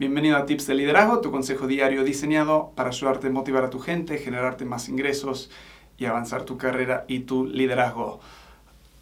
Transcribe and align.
Bienvenido 0.00 0.38
a 0.38 0.46
Tips 0.46 0.66
de 0.66 0.76
Liderazgo, 0.76 1.20
tu 1.20 1.30
consejo 1.30 1.66
diario 1.66 2.04
diseñado 2.04 2.72
para 2.74 2.88
ayudarte 2.88 3.26
a 3.26 3.30
motivar 3.30 3.64
a 3.64 3.68
tu 3.68 3.80
gente, 3.80 4.16
generarte 4.16 4.64
más 4.64 4.88
ingresos 4.88 5.50
y 5.98 6.06
avanzar 6.06 6.44
tu 6.44 6.56
carrera 6.56 7.04
y 7.06 7.20
tu 7.20 7.44
liderazgo. 7.44 8.18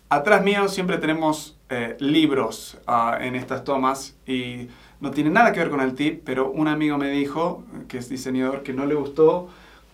Atrás 0.09 0.43
mío 0.43 0.67
siempre 0.67 0.99
tenemos 0.99 1.57
eh, 1.69 1.97
libros 2.01 2.79
ah, 2.89 3.17
en 3.21 3.37
estas 3.37 3.63
tomas 3.63 4.17
y 4.27 4.67
no 5.01 5.13
tiene 5.13 5.31
nada 5.31 5.53
que 5.53 5.61
ver 5.61 5.71
con 5.71 5.81
el 5.83 5.95
tip, 5.95 6.23
pero 6.25 6.51
un 6.51 6.67
amigo 6.67 6.99
me 6.99 7.11
dijo, 7.11 7.63
que 7.87 7.99
es 7.99 8.09
diseñador, 8.09 8.65
que 8.65 8.73
no 8.73 8.85
le 8.85 8.97
gustó 8.97 9.49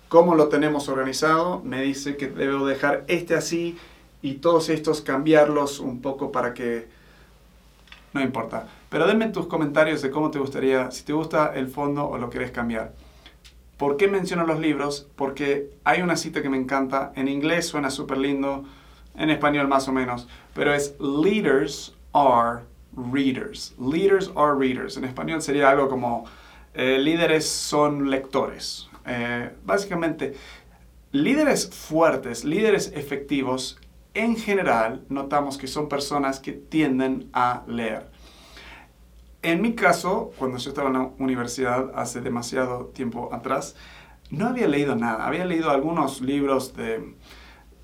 cómo 0.09 0.35
lo 0.35 0.49
tenemos 0.49 0.89
organizado. 0.89 1.61
Me 1.63 1.83
dice 1.83 2.17
que 2.17 2.29
debo 2.29 2.67
dejar 2.67 3.05
este 3.09 3.35
así 3.35 3.77
y 4.23 4.37
todos 4.37 4.71
estos 4.71 5.03
cambiarlos 5.03 5.81
un 5.81 6.01
poco 6.01 6.33
para 6.33 6.55
que... 6.55 6.89
No 8.15 8.23
importa. 8.23 8.69
Pero 8.95 9.09
denme 9.09 9.27
tus 9.31 9.49
comentarios 9.49 10.03
de 10.03 10.11
cómo 10.13 10.31
te 10.31 10.39
gustaría, 10.39 10.93
si 10.93 11.03
te 11.03 11.13
gusta 11.13 11.51
el 11.53 11.67
fondo 11.67 12.07
o 12.07 12.17
lo 12.17 12.31
querés 12.31 12.53
cambiar. 12.53 12.95
¿Por 13.77 13.97
qué 13.97 14.07
menciono 14.07 14.47
los 14.47 14.61
libros? 14.61 15.11
Porque 15.17 15.73
hay 15.83 16.01
una 16.01 16.15
cita 16.15 16.43
que 16.43 16.49
me 16.49 16.57
encanta. 16.57 17.11
En 17.17 17.27
inglés 17.27 17.67
suena 17.67 17.91
súper 17.91 18.19
lindo, 18.19 18.63
en 19.17 19.31
español 19.31 19.67
más 19.67 19.89
o 19.89 19.93
menos. 19.93 20.29
Pero 20.55 20.73
es 20.73 20.95
Leaders 21.01 21.97
are 22.13 22.61
readers. 22.97 23.75
Leaders 23.81 24.31
are 24.37 24.57
readers. 24.57 24.97
En 24.97 25.03
español 25.03 25.43
sería 25.43 25.71
algo 25.71 25.89
como 25.89 26.27
eh, 26.73 26.97
líderes 27.01 27.49
son 27.49 28.11
lectores. 28.11 28.89
Eh, 29.07 29.51
básicamente, 29.65 30.35
líderes 31.11 31.69
fuertes, 31.69 32.45
líderes 32.45 32.93
efectivos, 32.95 33.77
en 34.15 34.37
general 34.37 35.03
notamos 35.09 35.59
que 35.59 35.67
son 35.67 35.89
personas 35.89 36.39
que 36.39 36.53
tienden 36.53 37.29
a 37.33 37.65
leer. 37.67 38.14
En 39.45 39.61
mi 39.61 39.75
caso, 39.75 40.33
cuando 40.39 40.57
yo 40.57 40.71
estaba 40.71 40.89
en 40.89 40.95
la 40.95 41.11
universidad 41.19 41.93
hace 41.95 42.23
demasiado 42.23 42.87
tiempo 42.87 43.29
atrás, 43.31 43.77
no 44.31 44.47
había 44.47 44.67
leído 44.67 44.97
nada. 44.97 45.27
Había 45.27 45.45
leído 45.45 45.71
algunos 45.71 46.23
libros 46.23 46.75
de, 46.75 47.15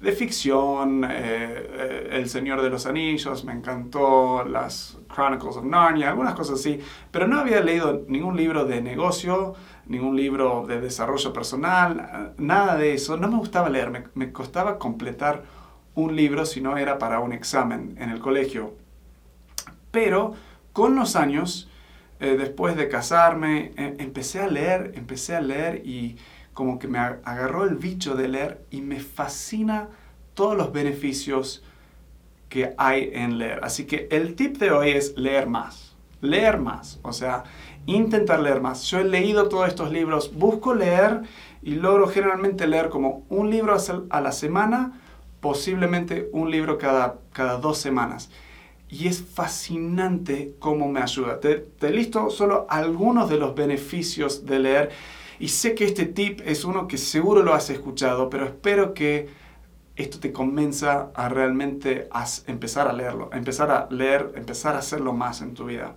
de 0.00 0.12
ficción, 0.12 1.04
eh, 1.04 1.10
eh, 1.10 2.08
El 2.12 2.30
Señor 2.30 2.62
de 2.62 2.70
los 2.70 2.86
Anillos, 2.86 3.44
me 3.44 3.52
encantó 3.52 4.42
las 4.42 4.96
Chronicles 5.14 5.58
of 5.58 5.64
Narnia, 5.66 6.08
algunas 6.08 6.32
cosas 6.32 6.60
así, 6.60 6.80
pero 7.10 7.28
no 7.28 7.38
había 7.38 7.60
leído 7.60 8.06
ningún 8.08 8.38
libro 8.38 8.64
de 8.64 8.80
negocio, 8.80 9.52
ningún 9.84 10.16
libro 10.16 10.64
de 10.66 10.80
desarrollo 10.80 11.30
personal, 11.34 12.32
nada 12.38 12.76
de 12.76 12.94
eso. 12.94 13.18
No 13.18 13.28
me 13.28 13.36
gustaba 13.36 13.68
leer, 13.68 13.90
me, 13.90 14.04
me 14.14 14.32
costaba 14.32 14.78
completar 14.78 15.42
un 15.94 16.16
libro 16.16 16.46
si 16.46 16.62
no 16.62 16.78
era 16.78 16.98
para 16.98 17.20
un 17.20 17.34
examen 17.34 17.96
en 18.00 18.08
el 18.08 18.18
colegio. 18.18 18.72
Pero 19.90 20.34
con 20.72 20.96
los 20.96 21.16
años, 21.16 21.68
eh, 22.20 22.36
después 22.38 22.76
de 22.76 22.88
casarme, 22.88 23.72
empecé 23.76 24.40
a 24.40 24.46
leer, 24.46 24.92
empecé 24.94 25.34
a 25.36 25.40
leer 25.40 25.82
y 25.86 26.16
como 26.52 26.78
que 26.78 26.88
me 26.88 26.98
agarró 26.98 27.64
el 27.64 27.76
bicho 27.76 28.14
de 28.14 28.28
leer 28.28 28.64
y 28.70 28.82
me 28.82 29.00
fascina 29.00 29.88
todos 30.34 30.56
los 30.56 30.72
beneficios 30.72 31.62
que 32.48 32.74
hay 32.76 33.10
en 33.14 33.38
leer. 33.38 33.60
Así 33.62 33.86
que 33.86 34.08
el 34.10 34.34
tip 34.34 34.58
de 34.58 34.70
hoy 34.70 34.90
es 34.90 35.16
leer 35.16 35.46
más, 35.46 35.96
leer 36.20 36.58
más, 36.58 37.00
o 37.02 37.12
sea, 37.12 37.44
intentar 37.86 38.40
leer 38.40 38.60
más. 38.60 38.82
Yo 38.90 38.98
he 38.98 39.04
leído 39.04 39.48
todos 39.48 39.68
estos 39.68 39.90
libros, 39.90 40.34
busco 40.34 40.74
leer 40.74 41.22
y 41.62 41.76
logro 41.76 42.08
generalmente 42.08 42.66
leer 42.66 42.88
como 42.88 43.24
un 43.28 43.50
libro 43.50 43.76
a 44.10 44.20
la 44.20 44.32
semana, 44.32 45.00
posiblemente 45.40 46.28
un 46.32 46.50
libro 46.50 46.76
cada, 46.76 47.18
cada 47.32 47.56
dos 47.56 47.78
semanas. 47.78 48.30
Y 48.90 49.06
es 49.06 49.22
fascinante 49.22 50.54
cómo 50.58 50.88
me 50.88 51.00
ayuda. 51.00 51.38
Te, 51.38 51.90
listo 51.90 52.28
solo 52.30 52.66
algunos 52.68 53.30
de 53.30 53.36
los 53.36 53.54
beneficios 53.54 54.44
de 54.44 54.58
leer 54.58 54.90
y 55.38 55.48
sé 55.48 55.74
que 55.74 55.84
este 55.84 56.06
tip 56.06 56.40
es 56.44 56.64
uno 56.64 56.88
que 56.88 56.98
seguro 56.98 57.42
lo 57.42 57.54
has 57.54 57.70
escuchado, 57.70 58.28
pero 58.28 58.44
espero 58.46 58.92
que 58.92 59.28
esto 59.96 60.18
te 60.18 60.32
convenza 60.32 61.10
a 61.14 61.28
realmente 61.28 62.08
empezar 62.46 62.88
a 62.88 62.92
leerlo, 62.92 63.30
empezar 63.32 63.70
a 63.70 63.88
leer, 63.90 64.32
empezar 64.34 64.74
a 64.74 64.78
hacerlo 64.78 65.12
más 65.12 65.40
en 65.40 65.54
tu 65.54 65.66
vida. 65.66 65.94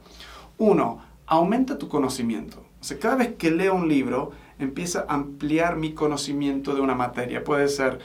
Uno, 0.58 1.02
aumenta 1.26 1.78
tu 1.78 1.90
conocimiento. 1.90 2.64
Cada 3.00 3.16
vez 3.16 3.36
que 3.36 3.50
leo 3.50 3.74
un 3.74 3.88
libro, 3.88 4.32
empieza 4.59 5.06
a 5.08 5.16
ampliar 5.16 5.78
mi 5.78 5.94
conocimiento 5.94 6.76
de 6.76 6.82
una 6.82 6.96
materia. 6.96 7.44
Puede 7.44 7.70
ser 7.70 8.00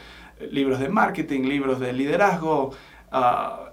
libros 0.51 0.79
de 0.79 0.89
marketing, 0.89 1.43
libros 1.43 1.81
de 1.81 1.93
liderazgo, 1.93 2.71
uh, 3.13 3.69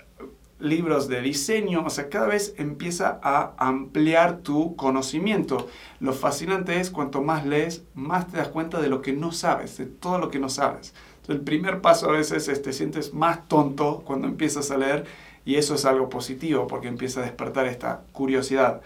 libros 0.59 1.07
de 1.07 1.21
diseño, 1.21 1.83
o 1.85 1.89
sea, 1.89 2.09
cada 2.09 2.27
vez 2.27 2.53
empieza 2.57 3.19
a 3.21 3.53
ampliar 3.57 4.37
tu 4.37 4.75
conocimiento. 4.75 5.67
Lo 5.99 6.13
fascinante 6.13 6.79
es 6.79 6.89
cuanto 6.91 7.21
más 7.21 7.45
lees, 7.45 7.83
más 7.93 8.27
te 8.27 8.37
das 8.37 8.47
cuenta 8.47 8.81
de 8.81 8.87
lo 8.87 9.01
que 9.01 9.13
no 9.13 9.31
sabes, 9.31 9.77
de 9.77 9.85
todo 9.85 10.17
lo 10.17 10.29
que 10.29 10.39
no 10.39 10.49
sabes. 10.49 10.93
El 11.27 11.41
primer 11.41 11.81
paso 11.81 12.09
a 12.09 12.13
veces 12.13 12.47
es 12.47 12.61
te 12.61 12.71
sientes 12.71 13.13
más 13.13 13.47
tonto 13.47 14.03
cuando 14.05 14.27
empiezas 14.27 14.71
a 14.71 14.77
leer 14.77 15.05
y 15.43 15.55
eso 15.55 15.75
es 15.75 15.85
algo 15.85 16.09
positivo 16.09 16.67
porque 16.67 16.87
empieza 16.87 17.19
a 17.19 17.23
despertar 17.23 17.65
esta 17.65 18.03
curiosidad. 18.11 18.81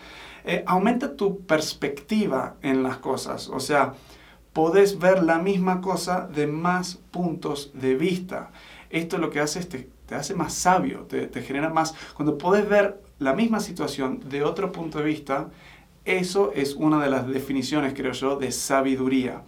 Eh, 0.45 0.63
aumenta 0.65 1.15
tu 1.15 1.41
perspectiva 1.45 2.55
en 2.61 2.81
las 2.81 2.97
cosas, 2.97 3.49
o 3.49 3.59
sea, 3.59 3.93
podés 4.53 4.99
ver 4.99 5.21
la 5.23 5.37
misma 5.37 5.81
cosa 5.81 6.27
de 6.33 6.47
más 6.47 6.95
puntos 7.11 7.71
de 7.73 7.95
vista. 7.95 8.51
Esto 8.89 9.17
lo 9.17 9.29
que 9.29 9.41
hace 9.41 9.59
es 9.59 9.69
te 9.69 9.89
te 10.09 10.15
hace 10.15 10.33
más 10.33 10.55
sabio, 10.55 11.01
te, 11.01 11.29
genera 11.43 11.69
más... 11.69 11.93
Cuando 12.15 12.35
puedes 12.35 12.67
ver 12.67 12.99
la 13.19 13.33
misma 13.33 13.59
situación 13.59 14.27
de 14.27 14.43
otro 14.43 14.71
punto 14.71 14.97
de 14.97 15.03
vista, 15.03 15.51
eso 16.03 16.51
es 16.55 16.73
una 16.73 17.03
de 17.03 17.11
las 17.11 17.27
definiciones, 17.27 17.93
creo 17.93 18.13
yo, 18.13 18.35
de 18.35 18.51
sabiduría. 18.51 19.43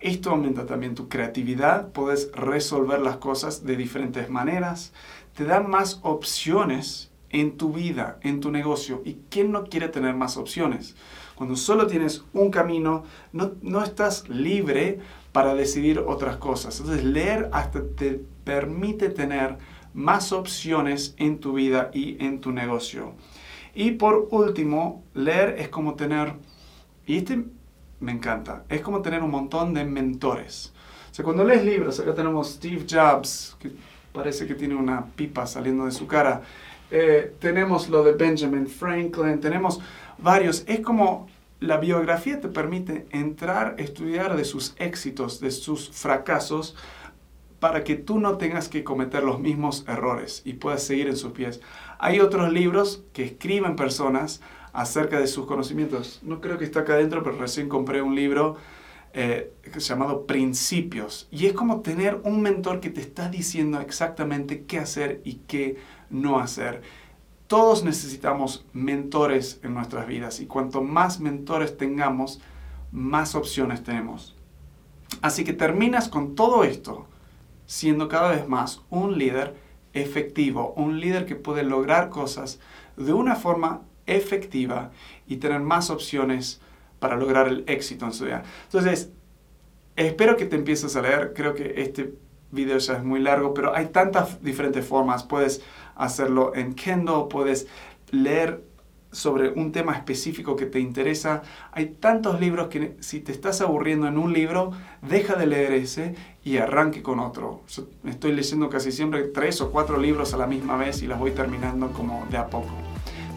Esto 0.00 0.30
aumenta 0.30 0.64
también 0.64 0.94
tu 0.94 1.10
creatividad, 1.10 1.92
puedes 1.92 2.32
resolver 2.32 3.00
las 3.00 3.18
cosas 3.18 3.66
de 3.66 3.76
diferentes 3.76 4.30
maneras, 4.30 4.94
te 5.34 5.44
da 5.44 5.60
más 5.60 6.00
opciones 6.02 7.10
en 7.28 7.58
tu 7.58 7.70
vida, 7.74 8.18
en 8.22 8.40
tu 8.40 8.50
negocio. 8.50 9.02
¿Y 9.04 9.18
quién 9.28 9.52
no 9.52 9.64
quiere 9.64 9.90
tener 9.90 10.14
más 10.14 10.38
opciones? 10.38 10.96
Cuando 11.34 11.54
solo 11.54 11.86
tienes 11.86 12.24
un 12.32 12.50
camino, 12.50 13.04
no, 13.32 13.52
no 13.60 13.84
estás 13.84 14.26
libre 14.30 15.00
para 15.32 15.54
decidir 15.54 15.98
otras 15.98 16.38
cosas. 16.38 16.80
Entonces 16.80 17.04
leer 17.04 17.50
hasta 17.52 17.82
te 17.84 18.22
permite 18.46 19.10
tener 19.10 19.58
más 19.92 20.30
opciones 20.32 21.14
en 21.18 21.40
tu 21.40 21.54
vida 21.54 21.90
y 21.92 22.24
en 22.24 22.40
tu 22.40 22.52
negocio. 22.52 23.12
Y 23.74 23.90
por 23.90 24.28
último, 24.30 25.02
leer 25.14 25.56
es 25.58 25.68
como 25.68 25.94
tener, 25.94 26.32
y 27.06 27.16
este 27.18 27.44
me 27.98 28.12
encanta, 28.12 28.64
es 28.68 28.80
como 28.82 29.02
tener 29.02 29.22
un 29.22 29.30
montón 29.30 29.74
de 29.74 29.84
mentores. 29.84 30.72
O 31.10 31.14
sea, 31.14 31.24
cuando 31.24 31.44
lees 31.44 31.64
libros, 31.64 31.98
acá 31.98 32.14
tenemos 32.14 32.52
Steve 32.52 32.86
Jobs, 32.88 33.56
que 33.58 33.72
parece 34.12 34.46
que 34.46 34.54
tiene 34.54 34.76
una 34.76 35.04
pipa 35.04 35.46
saliendo 35.46 35.86
de 35.86 35.90
su 35.90 36.06
cara. 36.06 36.42
Eh, 36.90 37.34
tenemos 37.40 37.88
lo 37.88 38.04
de 38.04 38.12
Benjamin 38.12 38.68
Franklin, 38.68 39.40
tenemos 39.40 39.80
varios. 40.18 40.62
Es 40.68 40.80
como 40.80 41.26
la 41.58 41.78
biografía 41.78 42.40
te 42.40 42.48
permite 42.48 43.06
entrar, 43.10 43.74
estudiar 43.78 44.36
de 44.36 44.44
sus 44.44 44.74
éxitos, 44.78 45.40
de 45.40 45.50
sus 45.50 45.90
fracasos, 45.90 46.76
para 47.66 47.82
que 47.82 47.96
tú 47.96 48.20
no 48.20 48.38
tengas 48.38 48.68
que 48.68 48.84
cometer 48.84 49.24
los 49.24 49.40
mismos 49.40 49.84
errores 49.88 50.40
y 50.44 50.52
puedas 50.52 50.84
seguir 50.84 51.08
en 51.08 51.16
sus 51.16 51.32
pies. 51.32 51.60
Hay 51.98 52.20
otros 52.20 52.52
libros 52.52 53.02
que 53.12 53.24
escriben 53.24 53.74
personas 53.74 54.40
acerca 54.72 55.18
de 55.18 55.26
sus 55.26 55.46
conocimientos. 55.46 56.20
No 56.22 56.40
creo 56.40 56.58
que 56.58 56.64
está 56.64 56.80
acá 56.82 56.92
adentro, 56.92 57.24
pero 57.24 57.38
recién 57.38 57.68
compré 57.68 58.02
un 58.02 58.14
libro 58.14 58.56
eh, 59.14 59.52
llamado 59.78 60.26
Principios. 60.26 61.26
Y 61.32 61.46
es 61.46 61.54
como 61.54 61.80
tener 61.80 62.20
un 62.22 62.40
mentor 62.40 62.78
que 62.78 62.88
te 62.88 63.00
está 63.00 63.30
diciendo 63.30 63.80
exactamente 63.80 64.62
qué 64.62 64.78
hacer 64.78 65.20
y 65.24 65.40
qué 65.48 65.76
no 66.08 66.38
hacer. 66.38 66.82
Todos 67.48 67.82
necesitamos 67.82 68.64
mentores 68.74 69.58
en 69.64 69.74
nuestras 69.74 70.06
vidas 70.06 70.38
y 70.38 70.46
cuanto 70.46 70.82
más 70.82 71.18
mentores 71.18 71.76
tengamos, 71.76 72.40
más 72.92 73.34
opciones 73.34 73.82
tenemos. 73.82 74.36
Así 75.20 75.42
que 75.42 75.52
terminas 75.52 76.08
con 76.08 76.36
todo 76.36 76.62
esto 76.62 77.08
siendo 77.66 78.08
cada 78.08 78.30
vez 78.30 78.48
más 78.48 78.82
un 78.90 79.18
líder 79.18 79.54
efectivo, 79.92 80.72
un 80.76 81.00
líder 81.00 81.26
que 81.26 81.36
puede 81.36 81.62
lograr 81.62 82.08
cosas 82.08 82.60
de 82.96 83.12
una 83.12 83.34
forma 83.34 83.82
efectiva 84.06 84.90
y 85.26 85.36
tener 85.36 85.60
más 85.60 85.90
opciones 85.90 86.60
para 86.98 87.16
lograr 87.16 87.48
el 87.48 87.64
éxito 87.66 88.06
en 88.06 88.12
su 88.12 88.24
vida. 88.24 88.42
Entonces, 88.64 89.10
espero 89.96 90.36
que 90.36 90.46
te 90.46 90.56
empieces 90.56 90.96
a 90.96 91.02
leer. 91.02 91.32
Creo 91.34 91.54
que 91.54 91.74
este 91.82 92.14
video 92.50 92.78
ya 92.78 92.94
es 92.94 93.04
muy 93.04 93.20
largo, 93.20 93.52
pero 93.54 93.74
hay 93.74 93.86
tantas 93.86 94.42
diferentes 94.42 94.86
formas. 94.86 95.24
Puedes 95.24 95.62
hacerlo 95.94 96.54
en 96.54 96.74
Kindle, 96.74 97.26
puedes 97.28 97.66
leer 98.10 98.62
sobre 99.12 99.50
un 99.50 99.72
tema 99.72 99.94
específico 99.94 100.56
que 100.56 100.66
te 100.66 100.80
interesa. 100.80 101.42
Hay 101.72 101.96
tantos 102.00 102.40
libros 102.40 102.68
que 102.68 102.96
si 103.00 103.20
te 103.20 103.32
estás 103.32 103.60
aburriendo 103.60 104.06
en 104.06 104.18
un 104.18 104.32
libro, 104.32 104.72
deja 105.02 105.34
de 105.34 105.46
leer 105.46 105.72
ese 105.72 106.14
y 106.44 106.58
arranque 106.58 107.02
con 107.02 107.20
otro. 107.20 107.62
estoy 108.04 108.32
leyendo 108.32 108.68
casi 108.68 108.92
siempre 108.92 109.22
tres 109.24 109.60
o 109.60 109.70
cuatro 109.70 109.98
libros 109.98 110.34
a 110.34 110.36
la 110.36 110.46
misma 110.46 110.76
vez 110.76 111.02
y 111.02 111.06
las 111.06 111.18
voy 111.18 111.32
terminando 111.32 111.92
como 111.92 112.26
de 112.30 112.36
a 112.36 112.46
poco. 112.46 112.74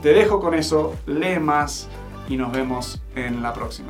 Te 0.01 0.13
dejo 0.13 0.39
con 0.39 0.53
eso, 0.53 0.95
lee 1.05 1.39
más 1.39 1.89
y 2.27 2.37
nos 2.37 2.51
vemos 2.51 3.01
en 3.15 3.41
la 3.41 3.53
próxima. 3.53 3.89